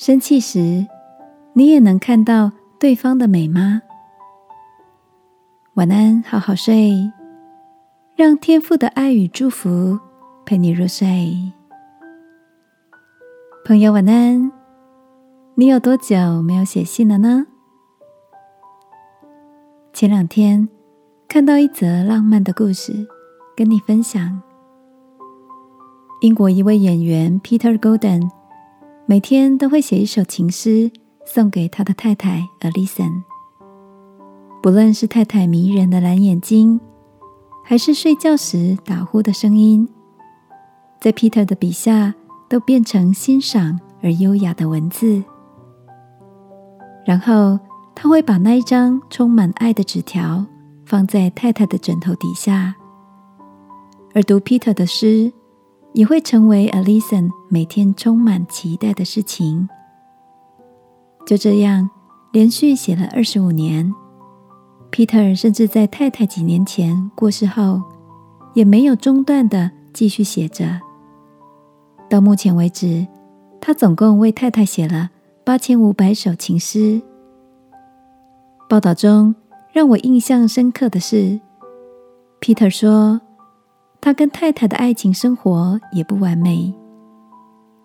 [0.00, 0.86] 生气时，
[1.52, 3.82] 你也能看到对方的美吗？
[5.74, 7.12] 晚安，好好睡，
[8.16, 10.00] 让天父的爱与祝福
[10.46, 11.52] 陪你入睡。
[13.62, 14.50] 朋友，晚安。
[15.56, 17.44] 你有多久没有写信了呢？
[19.92, 20.66] 前两天
[21.28, 23.06] 看到一则浪漫的故事，
[23.54, 24.40] 跟你分享。
[26.22, 28.39] 英国一位演员 Peter Golden。
[29.10, 30.88] 每天都会写一首情诗
[31.24, 33.24] 送给他的太太 Alison。
[34.62, 36.78] 不论是太太迷人的蓝眼睛，
[37.64, 39.88] 还是睡觉时打呼的声音，
[41.00, 42.14] 在 Peter 的笔下
[42.48, 45.20] 都变成欣赏而优雅的文字。
[47.04, 47.58] 然后
[47.96, 50.46] 他会把那一张充满爱的纸条
[50.86, 52.76] 放在太太的枕头底下，
[54.14, 55.32] 而读 Peter 的诗。
[55.92, 59.68] 也会成为 Alison 每天充满期待的事情。
[61.26, 61.90] 就这样，
[62.32, 63.92] 连续写了二十五年。
[64.90, 67.82] Peter 甚至在太太几年前过世后，
[68.54, 70.80] 也没有中断的继续写着。
[72.08, 73.06] 到目前为止，
[73.60, 75.10] 他总共为太太写了
[75.44, 77.00] 八千五百首情诗。
[78.68, 79.34] 报道中
[79.72, 81.40] 让我印象深刻的是
[82.40, 83.20] ，Peter 说。
[84.00, 86.74] 他跟太太的爱情生活也不完美，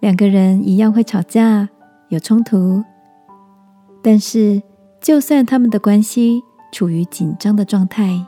[0.00, 1.68] 两个人一样会吵架、
[2.08, 2.82] 有冲突。
[4.02, 4.62] 但是，
[5.02, 6.42] 就算他们的关系
[6.72, 8.24] 处于紧张的状态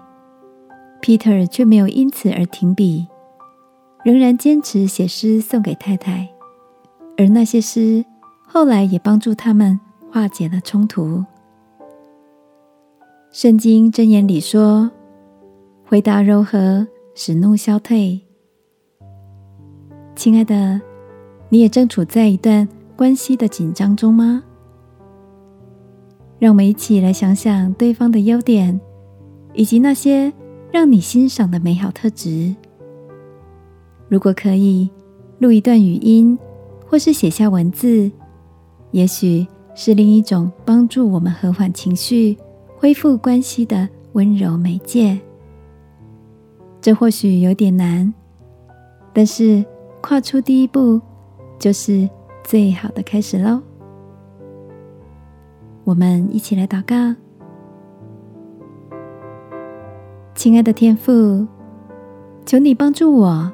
[1.00, 3.06] ，Peter 却没有因此而停笔，
[4.04, 6.28] 仍然坚持写诗送给太太。
[7.16, 8.04] 而那些诗
[8.46, 11.24] 后来也帮助他们化解了冲突。
[13.30, 14.90] 圣经箴言里说
[15.88, 16.86] ：“回答柔和。”
[17.22, 18.18] 使怒消退，
[20.16, 20.80] 亲爱的，
[21.50, 24.42] 你也正处在一段关系的紧张中吗？
[26.38, 28.80] 让我们一起来想想对方的优点，
[29.52, 30.32] 以及那些
[30.72, 32.56] 让你欣赏的美好特质。
[34.08, 34.88] 如果可以，
[35.40, 36.38] 录一段语音，
[36.86, 38.10] 或是写下文字，
[38.92, 42.38] 也许是另一种帮助我们和缓情绪、
[42.78, 45.20] 恢复关系的温柔媒介。
[46.80, 48.12] 这或许有点难，
[49.12, 49.62] 但是
[50.00, 50.98] 跨出第一步
[51.58, 52.08] 就是
[52.42, 53.60] 最好的开始喽。
[55.84, 57.14] 我们一起来祷告，
[60.34, 61.46] 亲爱的天父，
[62.46, 63.52] 求你帮助我，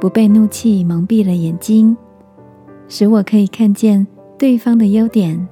[0.00, 1.96] 不被怒气蒙蔽了眼睛，
[2.88, 4.06] 使我可以看见
[4.38, 5.48] 对方的优点，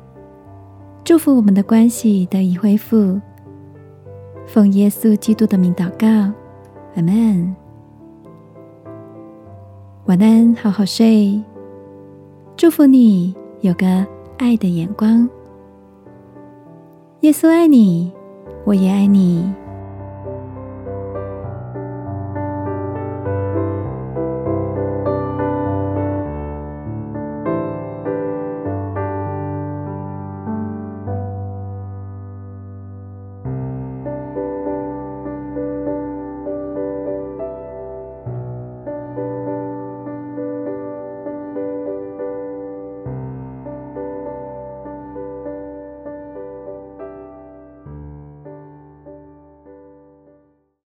[1.03, 3.21] 祝福我们的关系得以恢复。
[4.47, 6.33] 奉耶稣基督的名祷告。
[6.97, 7.55] 阿门。
[10.07, 11.39] 晚安，好好睡。
[12.57, 13.87] 祝福你有个
[14.39, 15.29] 爱的眼光。
[17.21, 18.11] 耶稣爱你，
[18.65, 19.53] 我也爱你。